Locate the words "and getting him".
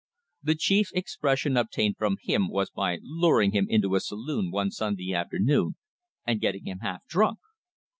6.25-6.79